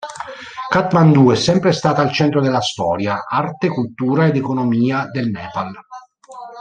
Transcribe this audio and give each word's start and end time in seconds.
Katmandu 0.69 1.29
è 1.29 1.35
sempre 1.35 1.71
stata 1.71 2.01
al 2.01 2.11
centro 2.11 2.41
della 2.41 2.59
storia, 2.63 3.23
arte, 3.23 3.67
cultura 3.67 4.25
ed 4.25 4.35
economia 4.35 5.05
del 5.11 5.29
Nepal. 5.29 5.75